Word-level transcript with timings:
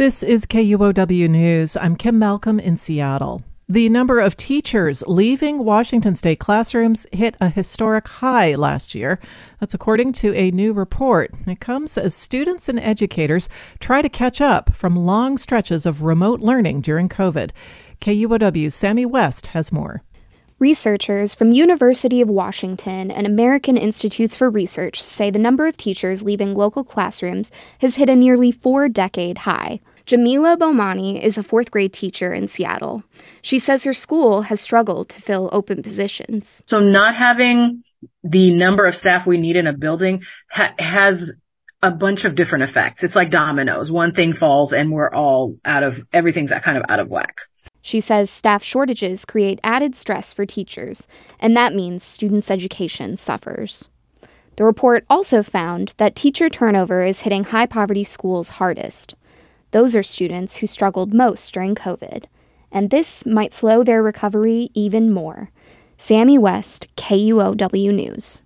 This 0.00 0.22
is 0.22 0.46
KUOW 0.46 1.28
News. 1.28 1.76
I'm 1.76 1.94
Kim 1.94 2.18
Malcolm 2.18 2.58
in 2.58 2.78
Seattle. 2.78 3.42
The 3.68 3.90
number 3.90 4.18
of 4.18 4.34
teachers 4.34 5.02
leaving 5.06 5.62
Washington 5.62 6.14
state 6.14 6.38
classrooms 6.38 7.04
hit 7.12 7.36
a 7.38 7.50
historic 7.50 8.08
high 8.08 8.54
last 8.54 8.94
year. 8.94 9.20
That's 9.58 9.74
according 9.74 10.14
to 10.14 10.34
a 10.34 10.52
new 10.52 10.72
report. 10.72 11.34
It 11.46 11.60
comes 11.60 11.98
as 11.98 12.14
students 12.14 12.66
and 12.66 12.80
educators 12.80 13.50
try 13.78 14.00
to 14.00 14.08
catch 14.08 14.40
up 14.40 14.74
from 14.74 14.96
long 14.96 15.36
stretches 15.36 15.84
of 15.84 16.00
remote 16.00 16.40
learning 16.40 16.80
during 16.80 17.10
COVID. 17.10 17.50
KUOW's 18.00 18.74
Sami 18.74 19.04
West 19.04 19.48
has 19.48 19.70
more. 19.70 20.02
Researchers 20.58 21.34
from 21.34 21.52
University 21.52 22.22
of 22.22 22.28
Washington 22.30 23.10
and 23.10 23.26
American 23.26 23.76
Institutes 23.76 24.34
for 24.34 24.48
Research 24.48 25.02
say 25.02 25.30
the 25.30 25.38
number 25.38 25.66
of 25.66 25.76
teachers 25.76 26.22
leaving 26.22 26.54
local 26.54 26.84
classrooms 26.84 27.50
has 27.82 27.96
hit 27.96 28.08
a 28.08 28.16
nearly 28.16 28.50
four-decade 28.50 29.38
high. 29.38 29.80
Jamila 30.06 30.56
Bomani 30.56 31.22
is 31.22 31.38
a 31.38 31.42
fourth 31.42 31.70
grade 31.70 31.92
teacher 31.92 32.32
in 32.32 32.46
Seattle. 32.46 33.04
She 33.42 33.58
says 33.58 33.84
her 33.84 33.92
school 33.92 34.42
has 34.42 34.60
struggled 34.60 35.08
to 35.10 35.20
fill 35.20 35.48
open 35.52 35.82
positions. 35.82 36.62
So 36.66 36.80
not 36.80 37.16
having 37.16 37.82
the 38.22 38.54
number 38.54 38.86
of 38.86 38.94
staff 38.94 39.26
we 39.26 39.38
need 39.38 39.56
in 39.56 39.66
a 39.66 39.72
building 39.72 40.22
ha- 40.50 40.74
has 40.78 41.18
a 41.82 41.90
bunch 41.90 42.24
of 42.24 42.34
different 42.34 42.64
effects. 42.64 43.02
It's 43.02 43.14
like 43.14 43.30
dominoes. 43.30 43.90
One 43.90 44.12
thing 44.12 44.34
falls 44.34 44.72
and 44.72 44.92
we're 44.92 45.12
all 45.12 45.56
out 45.64 45.82
of, 45.82 45.94
everything's 46.12 46.50
kind 46.50 46.76
of 46.76 46.84
out 46.88 47.00
of 47.00 47.08
whack. 47.08 47.36
She 47.82 48.00
says 48.00 48.30
staff 48.30 48.62
shortages 48.62 49.24
create 49.24 49.58
added 49.64 49.96
stress 49.96 50.34
for 50.34 50.44
teachers, 50.44 51.08
and 51.38 51.56
that 51.56 51.74
means 51.74 52.02
students' 52.02 52.50
education 52.50 53.16
suffers. 53.16 53.88
The 54.56 54.66
report 54.66 55.06
also 55.08 55.42
found 55.42 55.94
that 55.96 56.14
teacher 56.14 56.50
turnover 56.50 57.02
is 57.02 57.20
hitting 57.20 57.44
high 57.44 57.64
poverty 57.64 58.04
schools 58.04 58.50
hardest. 58.50 59.14
Those 59.72 59.94
are 59.94 60.02
students 60.02 60.56
who 60.56 60.66
struggled 60.66 61.14
most 61.14 61.52
during 61.54 61.74
COVID, 61.74 62.24
and 62.72 62.90
this 62.90 63.24
might 63.24 63.54
slow 63.54 63.84
their 63.84 64.02
recovery 64.02 64.70
even 64.74 65.12
more. 65.12 65.50
Sami 65.98 66.38
West, 66.38 66.88
KUOW 66.96 67.94
News. 67.94 68.42